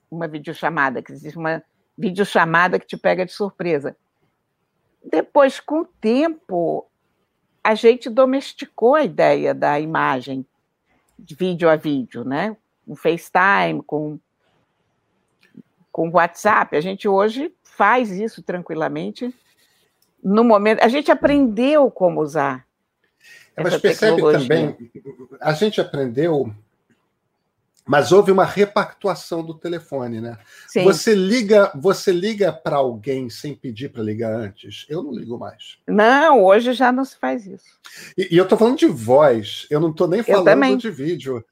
uma 0.09 0.27
videochamada, 0.27 1.01
que 1.01 1.11
existe 1.11 1.37
uma 1.37 1.63
videochamada 1.97 2.79
que 2.79 2.85
te 2.85 2.97
pega 2.97 3.25
de 3.25 3.31
surpresa. 3.31 3.95
Depois, 5.03 5.59
com 5.59 5.81
o 5.81 5.85
tempo, 5.85 6.85
a 7.63 7.75
gente 7.75 8.09
domesticou 8.09 8.95
a 8.95 9.03
ideia 9.03 9.53
da 9.53 9.79
imagem 9.79 10.45
de 11.17 11.33
vídeo 11.35 11.69
a 11.69 11.75
vídeo, 11.75 12.23
né? 12.23 12.55
Com 12.85 12.95
FaceTime, 12.95 13.81
com, 13.85 14.19
com 15.91 16.09
WhatsApp. 16.11 16.75
A 16.75 16.81
gente 16.81 17.07
hoje 17.07 17.53
faz 17.63 18.11
isso 18.11 18.41
tranquilamente. 18.43 19.33
No 20.23 20.43
momento, 20.43 20.83
a 20.83 20.87
gente 20.87 21.11
aprendeu 21.11 21.89
como 21.89 22.21
usar. 22.21 22.65
É, 23.55 23.63
mas 23.63 23.77
percebe 23.77 24.21
também, 24.21 24.77
a 25.41 25.51
gente 25.53 25.81
aprendeu 25.81 26.53
mas 27.87 28.11
houve 28.11 28.31
uma 28.31 28.43
repactuação 28.43 29.41
do 29.43 29.53
telefone, 29.53 30.19
né? 30.19 30.37
Sim. 30.67 30.83
Você 30.83 31.15
liga, 31.15 31.71
você 31.73 32.11
liga 32.11 32.51
para 32.51 32.75
alguém 32.75 33.29
sem 33.29 33.55
pedir 33.55 33.89
para 33.89 34.03
ligar 34.03 34.33
antes? 34.33 34.85
Eu 34.89 35.01
não 35.01 35.13
ligo 35.13 35.37
mais. 35.39 35.77
Não, 35.87 36.43
hoje 36.43 36.73
já 36.73 36.91
não 36.91 37.05
se 37.05 37.17
faz 37.17 37.47
isso. 37.47 37.65
E, 38.17 38.35
e 38.35 38.37
eu 38.37 38.43
estou 38.43 38.57
falando 38.57 38.77
de 38.77 38.87
voz, 38.87 39.65
eu 39.69 39.79
não 39.79 39.91
estou 39.91 40.07
nem 40.07 40.21
falando 40.21 40.77
de 40.77 40.91
vídeo. 40.91 41.43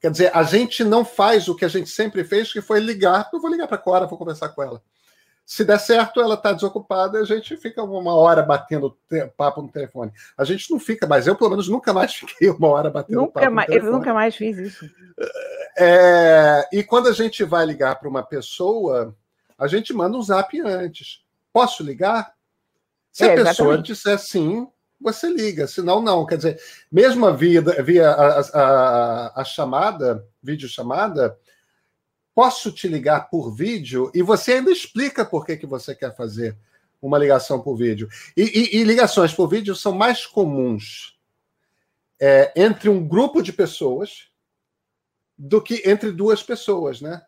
Quer 0.00 0.10
dizer, 0.10 0.30
a 0.34 0.42
gente 0.44 0.82
não 0.82 1.04
faz 1.04 1.48
o 1.48 1.54
que 1.54 1.64
a 1.64 1.68
gente 1.68 1.90
sempre 1.90 2.24
fez, 2.24 2.52
que 2.52 2.62
foi 2.62 2.80
ligar. 2.80 3.28
Eu 3.32 3.40
vou 3.40 3.50
ligar 3.50 3.66
para 3.66 3.76
a 3.76 3.80
Cora, 3.80 4.06
vou 4.06 4.16
conversar 4.16 4.48
com 4.50 4.62
ela. 4.62 4.80
Se 5.50 5.64
der 5.64 5.80
certo, 5.80 6.20
ela 6.20 6.34
está 6.34 6.52
desocupada, 6.52 7.18
a 7.18 7.24
gente 7.24 7.56
fica 7.56 7.82
uma 7.82 8.14
hora 8.14 8.40
batendo 8.40 8.96
papo 9.36 9.60
no 9.60 9.68
telefone. 9.68 10.12
A 10.38 10.44
gente 10.44 10.70
não 10.70 10.78
fica 10.78 11.08
mais. 11.08 11.26
Eu, 11.26 11.34
pelo 11.34 11.50
menos, 11.50 11.66
nunca 11.66 11.92
mais 11.92 12.14
fiquei 12.14 12.48
uma 12.50 12.68
hora 12.68 12.88
batendo 12.88 13.22
nunca 13.22 13.40
papo 13.40 13.52
mais, 13.52 13.66
no 13.66 13.72
telefone. 13.72 13.92
Eu 13.92 13.98
nunca 13.98 14.14
mais 14.14 14.36
fiz 14.36 14.56
isso. 14.58 14.88
É, 15.76 16.68
e 16.72 16.84
quando 16.84 17.08
a 17.08 17.12
gente 17.12 17.42
vai 17.42 17.66
ligar 17.66 17.98
para 17.98 18.08
uma 18.08 18.22
pessoa, 18.22 19.12
a 19.58 19.66
gente 19.66 19.92
manda 19.92 20.16
um 20.16 20.22
zap 20.22 20.56
antes. 20.60 21.24
Posso 21.52 21.82
ligar? 21.82 22.32
Se 23.10 23.24
é, 23.24 23.32
a 23.32 23.34
pessoa 23.34 23.70
exatamente. 23.70 23.86
disser 23.86 24.20
sim, 24.20 24.68
você 25.00 25.28
liga. 25.28 25.66
Senão, 25.66 26.00
não. 26.00 26.24
Quer 26.26 26.36
dizer, 26.36 26.60
mesmo 26.92 27.34
via, 27.34 27.60
via 27.82 28.08
a, 28.08 28.40
a, 28.40 29.40
a 29.40 29.44
chamada, 29.44 30.24
videochamada, 30.40 31.36
posso 32.40 32.72
te 32.72 32.88
ligar 32.88 33.28
por 33.28 33.54
vídeo 33.54 34.10
e 34.14 34.22
você 34.22 34.54
ainda 34.54 34.70
explica 34.70 35.26
por 35.26 35.44
que, 35.44 35.58
que 35.58 35.66
você 35.66 35.94
quer 35.94 36.16
fazer 36.16 36.56
uma 37.00 37.18
ligação 37.18 37.60
por 37.60 37.76
vídeo. 37.76 38.08
E, 38.34 38.42
e, 38.42 38.78
e 38.78 38.84
ligações 38.84 39.34
por 39.34 39.46
vídeo 39.46 39.76
são 39.76 39.92
mais 39.92 40.24
comuns 40.24 41.18
é, 42.18 42.50
entre 42.56 42.88
um 42.88 43.06
grupo 43.06 43.42
de 43.42 43.52
pessoas 43.52 44.30
do 45.36 45.60
que 45.60 45.82
entre 45.84 46.10
duas 46.10 46.42
pessoas, 46.42 47.02
né? 47.02 47.20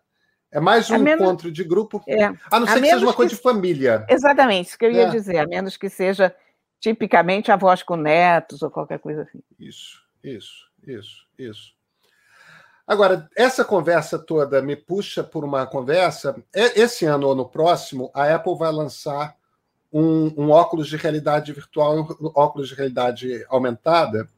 É 0.51 0.59
mais 0.59 0.89
um 0.89 0.97
menos... 0.97 1.23
encontro 1.23 1.53
de 1.53 1.63
grupo. 1.63 2.03
É. 2.09 2.25
A 2.51 2.59
não 2.59 2.67
ser 2.67 2.79
a 2.79 2.81
que 2.81 2.87
seja 2.89 3.05
uma 3.05 3.13
coisa 3.13 3.29
que... 3.29 3.37
de 3.37 3.43
família. 3.43 4.07
Exatamente, 4.09 4.69
isso 4.69 4.79
que 4.79 4.87
eu 4.87 4.93
ia 4.93 5.09
é. 5.09 5.11
dizer, 5.11 5.37
a 5.37 5.47
menos 5.47 5.77
que 5.77 5.91
seja 5.91 6.35
tipicamente 6.81 7.53
avós 7.53 7.83
com 7.83 7.97
netos 7.97 8.63
ou 8.63 8.71
qualquer 8.71 8.99
coisa 8.99 9.25
assim. 9.25 9.43
Isso, 9.59 10.03
isso, 10.25 10.71
isso, 10.87 11.27
isso. 11.39 11.82
Agora, 12.87 13.29
essa 13.37 13.65
conversa 13.65 14.19
toda 14.19 14.61
me 14.61 14.75
puxa 14.75 15.23
por 15.23 15.45
uma 15.45 15.67
conversa. 15.67 16.35
Esse 16.53 17.05
ano 17.05 17.29
ou 17.29 17.35
no 17.35 17.49
próximo, 17.49 18.11
a 18.13 18.35
Apple 18.35 18.59
vai 18.59 18.73
lançar 18.73 19.37
um, 19.93 20.33
um 20.37 20.51
óculos 20.51 20.89
de 20.89 20.97
realidade 20.97 21.53
virtual, 21.53 22.01
um 22.21 22.33
óculos 22.35 22.69
de 22.69 22.75
realidade 22.75 23.45
aumentada, 23.49 24.29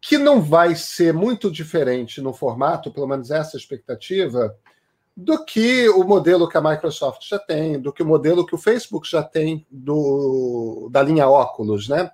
que 0.00 0.18
não 0.18 0.42
vai 0.42 0.74
ser 0.74 1.12
muito 1.14 1.50
diferente 1.50 2.20
no 2.20 2.32
formato, 2.32 2.92
pelo 2.92 3.06
menos 3.06 3.30
essa 3.30 3.56
expectativa, 3.56 4.54
do 5.16 5.44
que 5.44 5.88
o 5.88 6.04
modelo 6.04 6.48
que 6.48 6.56
a 6.56 6.60
Microsoft 6.60 7.26
já 7.28 7.38
tem, 7.38 7.80
do 7.80 7.92
que 7.92 8.02
o 8.02 8.06
modelo 8.06 8.46
que 8.46 8.54
o 8.54 8.58
Facebook 8.58 9.08
já 9.08 9.22
tem 9.22 9.66
do, 9.70 10.88
da 10.92 11.02
linha 11.02 11.28
óculos, 11.28 11.88
né? 11.88 12.10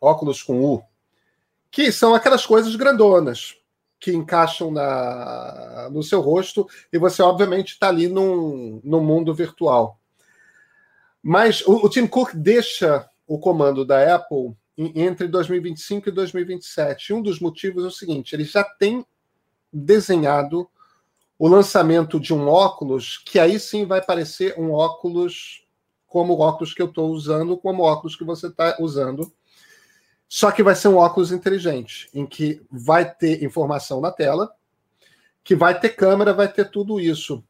Óculos 0.00 0.42
com 0.42 0.64
U, 0.64 0.82
que 1.70 1.90
são 1.92 2.14
aquelas 2.14 2.46
coisas 2.46 2.74
grandonas 2.76 3.56
que 3.98 4.12
encaixam 4.12 4.70
na, 4.70 5.88
no 5.90 6.02
seu 6.02 6.20
rosto 6.20 6.68
e 6.92 6.98
você, 6.98 7.22
obviamente, 7.22 7.72
está 7.72 7.88
ali 7.88 8.08
num, 8.08 8.80
num 8.84 9.02
mundo 9.02 9.34
virtual. 9.34 9.98
Mas 11.22 11.60
o, 11.66 11.86
o 11.86 11.88
Tim 11.88 12.06
Cook 12.06 12.34
deixa 12.34 13.08
o 13.26 13.38
comando 13.38 13.84
da 13.84 14.14
Apple 14.14 14.54
entre 14.78 15.26
2025 15.26 16.08
e 16.08 16.12
2027. 16.12 17.14
Um 17.14 17.22
dos 17.22 17.40
motivos 17.40 17.84
é 17.84 17.88
o 17.88 17.90
seguinte: 17.90 18.34
ele 18.34 18.44
já 18.44 18.62
tem 18.62 19.04
desenhado 19.72 20.68
o 21.38 21.48
lançamento 21.48 22.18
de 22.18 22.32
um 22.32 22.48
óculos 22.48 23.18
que 23.18 23.38
aí 23.38 23.58
sim 23.58 23.84
vai 23.84 24.02
parecer 24.02 24.58
um 24.58 24.72
óculos 24.72 25.66
como 26.06 26.34
o 26.34 26.40
óculos 26.40 26.72
que 26.72 26.80
eu 26.80 26.86
estou 26.86 27.10
usando, 27.10 27.58
como 27.58 27.82
o 27.82 27.86
óculos 27.86 28.16
que 28.16 28.24
você 28.24 28.46
está 28.46 28.76
usando. 28.80 29.30
Só 30.28 30.50
que 30.50 30.62
vai 30.62 30.74
ser 30.74 30.88
um 30.88 30.96
óculos 30.96 31.30
inteligente, 31.30 32.08
em 32.12 32.26
que 32.26 32.60
vai 32.70 33.12
ter 33.12 33.44
informação 33.44 34.00
na 34.00 34.10
tela, 34.10 34.52
que 35.44 35.54
vai 35.54 35.78
ter 35.78 35.90
câmera, 35.90 36.34
vai 36.34 36.52
ter 36.52 36.70
tudo 36.70 36.98
isso. 37.00 37.44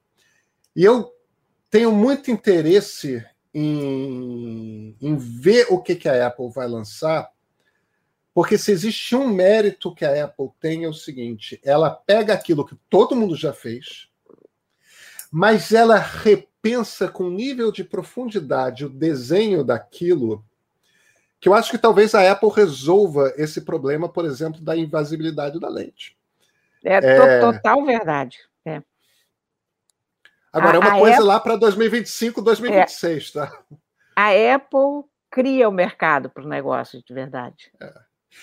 E 0.74 0.84
eu 0.84 1.10
tenho 1.70 1.90
muito 1.90 2.30
interesse 2.30 3.24
em, 3.54 4.94
em 5.00 5.16
ver 5.16 5.66
o 5.70 5.80
que, 5.80 5.94
que 5.94 6.08
a 6.08 6.26
Apple 6.26 6.50
vai 6.50 6.68
lançar, 6.68 7.30
porque 8.34 8.58
se 8.58 8.70
existe 8.70 9.16
um 9.16 9.26
mérito 9.26 9.94
que 9.94 10.04
a 10.04 10.26
Apple 10.26 10.50
tem 10.60 10.84
é 10.84 10.88
o 10.88 10.92
seguinte: 10.92 11.58
ela 11.64 11.88
pega 11.88 12.34
aquilo 12.34 12.66
que 12.66 12.76
todo 12.90 13.16
mundo 13.16 13.34
já 13.34 13.54
fez, 13.54 14.10
mas 15.30 15.72
ela 15.72 15.96
repensa 15.96 17.08
com 17.08 17.30
nível 17.30 17.72
de 17.72 17.82
profundidade 17.82 18.84
o 18.84 18.90
desenho 18.90 19.64
daquilo, 19.64 20.44
que 21.46 21.48
eu 21.48 21.54
acho 21.54 21.70
que 21.70 21.78
talvez 21.78 22.12
a 22.12 22.28
Apple 22.28 22.50
resolva 22.50 23.32
esse 23.36 23.60
problema, 23.60 24.08
por 24.08 24.24
exemplo, 24.24 24.60
da 24.60 24.76
invasibilidade 24.76 25.60
da 25.60 25.68
lente. 25.68 26.18
É, 26.84 26.96
é... 26.96 27.38
total 27.38 27.84
verdade. 27.84 28.40
É. 28.64 28.82
Agora, 30.52 30.78
é 30.78 30.80
uma 30.80 30.98
coisa 30.98 31.14
Apple... 31.14 31.26
lá 31.28 31.38
para 31.38 31.54
2025, 31.54 32.42
2026, 32.42 33.28
é. 33.28 33.38
tá? 33.38 33.62
A 34.16 34.54
Apple 34.56 35.08
cria 35.30 35.68
o 35.68 35.72
mercado 35.72 36.28
para 36.28 36.42
o 36.42 36.48
negócio, 36.48 37.00
de 37.00 37.14
verdade. 37.14 37.70
É. 37.80 37.94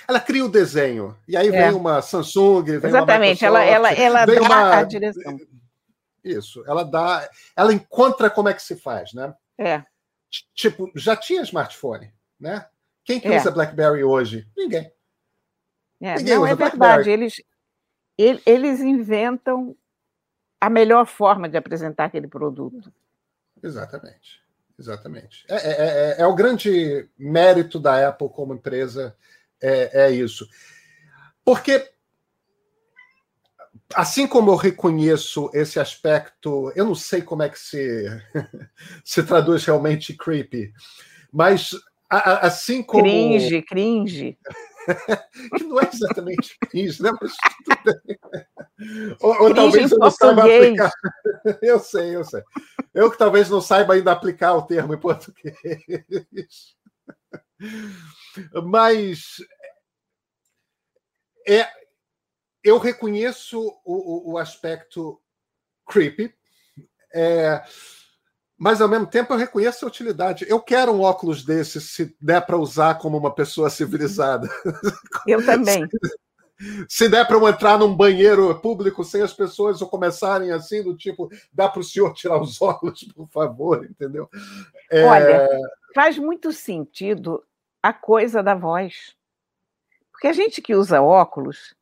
Ela 0.07 0.21
cria 0.21 0.45
o 0.45 0.49
desenho. 0.49 1.13
E 1.27 1.35
aí 1.35 1.49
é. 1.49 1.51
vem 1.51 1.73
uma 1.73 2.01
Samsung, 2.01 2.63
vem 2.63 2.89
Exatamente, 2.89 3.45
uma 3.45 3.61
ela, 3.65 3.91
ela, 3.91 3.91
ela 3.91 4.25
dá 4.25 4.41
uma... 4.41 4.77
a 4.77 4.83
direção. 4.83 5.37
Isso, 6.23 6.63
ela 6.65 6.85
dá. 6.85 7.29
Ela 7.53 7.73
encontra 7.73 8.29
como 8.29 8.47
é 8.47 8.53
que 8.53 8.63
se 8.63 8.77
faz, 8.77 9.11
né? 9.11 9.35
É. 9.57 9.83
Tipo, 10.55 10.89
já 10.95 11.17
tinha 11.17 11.41
smartphone, 11.41 12.09
né? 12.39 12.65
Quem 13.03 13.19
que 13.19 13.27
é. 13.27 13.37
usa 13.37 13.51
BlackBerry 13.51 14.03
hoje? 14.03 14.47
Ninguém. 14.55 14.91
É, 16.01 16.15
Ninguém 16.15 16.35
não, 16.35 16.47
é 16.47 16.55
verdade. 16.55 17.09
Eles, 17.09 17.41
eles 18.17 18.79
inventam 18.81 19.75
a 20.59 20.69
melhor 20.69 21.05
forma 21.05 21.49
de 21.49 21.57
apresentar 21.57 22.05
aquele 22.05 22.27
produto. 22.27 22.91
Exatamente. 23.61 24.43
Exatamente. 24.77 25.45
É, 25.47 25.55
é, 25.55 25.71
é, 25.71 26.15
é 26.21 26.27
o 26.27 26.35
grande 26.35 27.07
mérito 27.17 27.79
da 27.79 28.07
Apple 28.07 28.29
como 28.29 28.53
empresa 28.53 29.15
é, 29.61 30.05
é 30.05 30.11
isso. 30.11 30.47
Porque, 31.45 31.89
assim 33.93 34.27
como 34.27 34.51
eu 34.51 34.55
reconheço 34.55 35.49
esse 35.53 35.79
aspecto, 35.79 36.71
eu 36.75 36.85
não 36.85 36.95
sei 36.95 37.21
como 37.21 37.43
é 37.43 37.49
que 37.49 37.59
se, 37.59 38.07
se 39.03 39.23
traduz 39.23 39.63
realmente 39.65 40.13
creepy, 40.13 40.73
mas 41.31 41.71
assim 42.19 42.83
como. 42.83 43.03
Cringe, 43.03 43.61
cringe. 43.63 44.37
que 45.57 45.63
não 45.63 45.79
é 45.79 45.89
exatamente 45.91 46.57
cringe, 46.59 47.01
né? 47.01 47.11
Mas 47.21 47.33
ou, 49.21 49.43
ou 49.43 49.53
talvez 49.53 49.91
eu 49.91 49.97
não 49.97 50.11
saiba 50.11 50.41
aplicar. 50.41 50.91
Eu 51.61 51.79
sei, 51.79 52.15
eu 52.15 52.23
sei. 52.23 52.41
Eu 52.93 53.11
que 53.11 53.17
talvez 53.17 53.49
não 53.49 53.59
saiba 53.59 53.93
ainda 53.95 54.13
aplicar 54.13 54.53
o 54.53 54.61
termo 54.61 54.93
em 54.93 54.99
português. 54.99 55.53
Mas 58.63 59.43
é, 61.47 61.67
eu 62.63 62.77
reconheço 62.77 63.59
o, 63.83 64.31
o, 64.31 64.33
o 64.33 64.37
aspecto 64.37 65.21
creepy, 65.85 66.33
é, 67.13 67.61
mas 68.63 68.79
ao 68.79 68.87
mesmo 68.87 69.05
tempo 69.05 69.33
eu 69.33 69.37
reconheço 69.37 69.83
a 69.83 69.89
utilidade. 69.89 70.45
Eu 70.47 70.57
quero 70.57 70.93
um 70.93 71.01
óculos 71.01 71.43
desse 71.43 71.81
se 71.81 72.15
der 72.21 72.45
para 72.45 72.55
usar 72.55 72.97
como 72.97 73.17
uma 73.17 73.35
pessoa 73.35 73.69
civilizada. 73.69 74.47
Eu 75.27 75.45
também. 75.45 75.85
se 76.87 77.09
der 77.09 77.27
para 77.27 77.35
eu 77.35 77.45
entrar 77.45 77.77
num 77.77 77.93
banheiro 77.93 78.57
público 78.61 79.03
sem 79.03 79.21
as 79.21 79.33
pessoas 79.33 79.81
começarem 79.81 80.51
assim, 80.51 80.81
do 80.81 80.95
tipo, 80.95 81.29
dá 81.51 81.67
para 81.67 81.81
o 81.81 81.83
senhor 81.83 82.13
tirar 82.13 82.39
os 82.41 82.61
óculos, 82.61 83.03
por 83.13 83.27
favor, 83.27 83.83
entendeu? 83.83 84.29
É... 84.89 85.03
Olha, 85.03 85.49
faz 85.93 86.17
muito 86.17 86.53
sentido 86.53 87.43
a 87.81 87.91
coisa 87.91 88.41
da 88.41 88.55
voz. 88.55 89.13
Porque 90.09 90.27
a 90.27 90.33
gente 90.33 90.61
que 90.61 90.73
usa 90.73 91.01
óculos, 91.01 91.75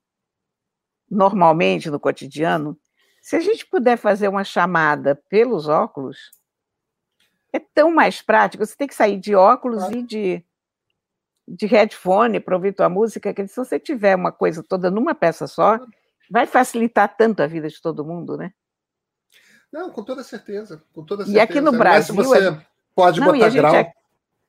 normalmente 1.07 1.91
no 1.91 1.99
cotidiano, 1.99 2.75
se 3.21 3.35
a 3.35 3.39
gente 3.39 3.67
puder 3.67 3.97
fazer 3.97 4.27
uma 4.29 4.43
chamada 4.43 5.15
pelos 5.29 5.67
óculos, 5.67 6.40
é 7.53 7.59
tão 7.59 7.93
mais 7.93 8.21
prático. 8.21 8.65
Você 8.65 8.75
tem 8.75 8.87
que 8.87 8.95
sair 8.95 9.17
de 9.17 9.35
óculos 9.35 9.89
e 9.89 10.01
de, 10.01 10.43
de 11.47 11.65
headphone 11.65 12.39
para 12.39 12.55
ouvir 12.55 12.73
tua 12.73 12.89
música, 12.89 13.33
que 13.33 13.47
se 13.47 13.55
você 13.55 13.79
tiver 13.79 14.15
uma 14.15 14.31
coisa 14.31 14.63
toda 14.63 14.89
numa 14.89 15.13
peça 15.13 15.47
só, 15.47 15.79
vai 16.29 16.45
facilitar 16.45 17.15
tanto 17.15 17.41
a 17.41 17.47
vida 17.47 17.67
de 17.67 17.81
todo 17.81 18.05
mundo, 18.05 18.37
né? 18.37 18.53
Não, 19.71 19.89
com 19.89 20.03
toda 20.03 20.23
certeza. 20.23 20.83
Com 20.93 21.03
toda 21.03 21.23
certeza. 21.23 21.37
E 21.37 21.41
aqui 21.41 21.61
no 21.61 21.71
Brasil. 21.71 22.13
você 22.13 22.57
pode 22.95 23.19
não, 23.19 23.27
botar 23.31 23.49
grau. 23.49 23.93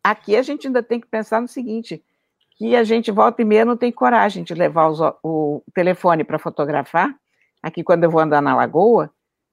Aqui 0.02 0.36
a 0.36 0.42
gente 0.42 0.66
ainda 0.66 0.82
tem 0.82 1.00
que 1.00 1.06
pensar 1.06 1.40
no 1.40 1.46
seguinte: 1.46 2.04
que 2.56 2.74
a 2.74 2.82
gente 2.82 3.10
volta 3.10 3.42
e 3.42 3.44
meia 3.44 3.64
não 3.64 3.76
tem 3.76 3.92
coragem 3.92 4.42
de 4.42 4.54
levar 4.54 4.88
os, 4.88 5.00
o 5.22 5.62
telefone 5.72 6.24
para 6.24 6.38
fotografar, 6.38 7.14
aqui 7.62 7.84
quando 7.84 8.04
eu 8.04 8.10
vou 8.10 8.20
andar 8.20 8.42
na 8.42 8.54
lagoa, 8.54 9.10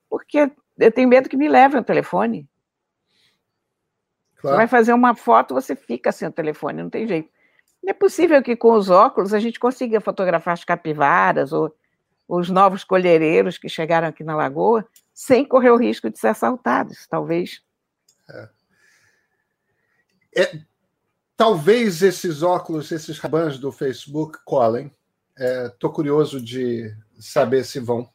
porque 0.10 0.52
eu 0.80 0.92
tenho 0.92 1.08
medo 1.08 1.30
que 1.30 1.38
me 1.38 1.48
levem 1.48 1.80
o 1.80 1.84
telefone. 1.84 2.48
Claro. 4.40 4.56
Você 4.56 4.58
vai 4.58 4.68
fazer 4.68 4.94
uma 4.94 5.16
foto, 5.16 5.54
você 5.54 5.76
fica 5.76 6.12
sem 6.12 6.28
o 6.28 6.32
telefone, 6.32 6.82
não 6.82 6.90
tem 6.90 7.08
jeito. 7.08 7.30
É 7.86 7.94
possível 7.94 8.42
que 8.44 8.56
com 8.56 8.74
os 8.74 8.90
óculos 8.90 9.34
a 9.34 9.40
gente 9.40 9.60
consiga 9.60 10.02
fotografar 10.02 10.54
as 10.54 10.64
capivaras 10.64 11.54
ou 11.54 11.74
os 12.28 12.50
novos 12.50 12.84
colhereiros 12.84 13.58
que 13.58 13.68
chegaram 13.68 14.08
aqui 14.08 14.24
na 14.24 14.36
lagoa 14.36 14.86
sem 15.14 15.44
correr 15.46 15.72
o 15.72 15.78
risco 15.78 16.10
de 16.10 16.20
ser 16.20 16.28
assaltados, 16.28 17.08
talvez. 17.08 17.62
É. 18.30 18.50
É, 20.38 20.60
Talvez 21.40 22.02
esses 22.02 22.44
óculos, 22.44 22.92
esses 22.92 23.18
rabans 23.18 23.58
do 23.58 23.72
Facebook 23.72 24.40
colhem. 24.44 24.94
Estou 25.38 25.90
é, 25.90 25.94
curioso 25.94 26.42
de 26.42 26.94
saber 27.18 27.64
se 27.64 27.80
vão. 27.80 28.10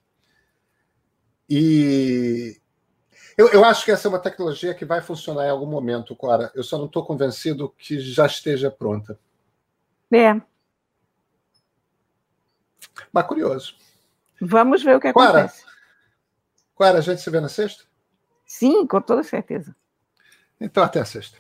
E 1.49 2.61
eu, 3.37 3.49
eu, 3.49 3.65
acho 3.65 3.85
que 3.85 3.91
essa 3.91 4.07
é 4.07 4.11
uma 4.11 4.19
tecnologia 4.19 4.75
que 4.75 4.85
vai 4.85 5.01
funcionar 5.01 5.47
em 5.47 5.51
algum 5.51 5.67
momento, 5.67 6.15
Cora. 6.15 6.51
Eu 6.55 6.63
só 6.63 6.79
não 6.79 6.87
estou 6.87 7.05
convencido 7.05 7.75
que 7.77 7.99
já 7.99 8.27
esteja 8.27 8.71
pronta. 8.71 9.19
É. 10.13 10.41
Mas 13.13 13.27
curioso. 13.27 13.77
Vamos 14.41 14.83
ver 14.83 14.97
o 14.97 15.01
que 15.01 15.09
acontece. 15.09 15.65
Clara, 16.77 16.99
a 16.99 17.01
gente 17.01 17.21
se 17.21 17.31
vê 17.31 17.41
na 17.41 17.49
sexta? 17.49 17.85
Sim, 18.47 18.87
com 18.87 19.01
toda 19.01 19.23
certeza. 19.23 19.75
Então, 20.61 20.83
até 20.83 21.01
a 21.01 21.05
sexta. 21.05 21.39